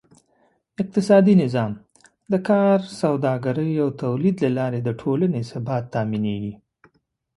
اقتصادي 0.81 1.33
نظام: 1.43 1.71
د 2.31 2.33
کار، 2.49 2.79
سوداګرۍ 3.01 3.71
او 3.83 3.89
تولید 4.03 4.35
له 4.43 4.49
لارې 4.57 4.79
د 4.83 4.89
ټولنې 5.01 5.41
ثبات 5.51 5.83
تأمینېږي. 5.95 6.53